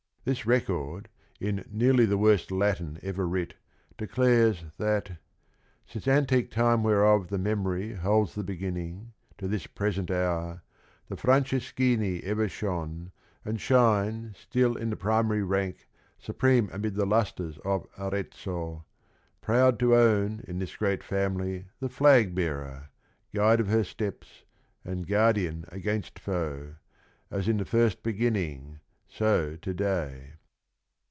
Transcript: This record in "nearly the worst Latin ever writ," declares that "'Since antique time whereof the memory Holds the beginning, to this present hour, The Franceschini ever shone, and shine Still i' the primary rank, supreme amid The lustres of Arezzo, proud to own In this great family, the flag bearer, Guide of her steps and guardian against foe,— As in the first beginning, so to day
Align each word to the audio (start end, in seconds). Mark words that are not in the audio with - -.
This 0.23 0.45
record 0.45 1.09
in 1.39 1.65
"nearly 1.71 2.05
the 2.05 2.15
worst 2.15 2.51
Latin 2.51 2.99
ever 3.01 3.27
writ," 3.27 3.55
declares 3.97 4.65
that 4.77 5.13
"'Since 5.87 6.07
antique 6.07 6.51
time 6.51 6.83
whereof 6.83 7.29
the 7.29 7.39
memory 7.39 7.95
Holds 7.95 8.35
the 8.35 8.43
beginning, 8.43 9.13
to 9.39 9.47
this 9.47 9.65
present 9.65 10.11
hour, 10.11 10.61
The 11.07 11.15
Franceschini 11.15 12.21
ever 12.21 12.47
shone, 12.47 13.11
and 13.43 13.59
shine 13.59 14.35
Still 14.39 14.77
i' 14.79 14.83
the 14.85 14.95
primary 14.95 15.41
rank, 15.41 15.87
supreme 16.19 16.69
amid 16.71 16.93
The 16.93 17.07
lustres 17.07 17.57
of 17.65 17.87
Arezzo, 17.97 18.85
proud 19.41 19.79
to 19.79 19.95
own 19.95 20.43
In 20.47 20.59
this 20.59 20.77
great 20.77 21.03
family, 21.03 21.65
the 21.79 21.89
flag 21.89 22.35
bearer, 22.35 22.89
Guide 23.33 23.59
of 23.59 23.69
her 23.69 23.83
steps 23.83 24.43
and 24.85 25.07
guardian 25.07 25.65
against 25.69 26.19
foe,— 26.19 26.75
As 27.31 27.47
in 27.47 27.57
the 27.57 27.65
first 27.65 28.03
beginning, 28.03 28.77
so 29.13 29.57
to 29.57 29.73
day 29.73 30.31